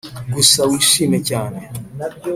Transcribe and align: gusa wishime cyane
gusa 0.33 0.59
wishime 0.69 1.17
cyane 1.29 1.59